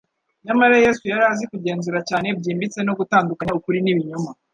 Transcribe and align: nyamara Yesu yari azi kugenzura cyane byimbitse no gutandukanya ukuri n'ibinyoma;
nyamara 0.45 0.75
Yesu 0.85 1.03
yari 1.11 1.23
azi 1.31 1.45
kugenzura 1.51 1.99
cyane 2.09 2.27
byimbitse 2.39 2.79
no 2.83 2.93
gutandukanya 2.99 3.53
ukuri 3.59 3.79
n'ibinyoma; 3.81 4.31